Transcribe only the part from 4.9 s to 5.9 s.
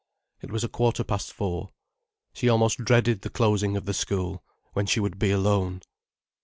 would be alone.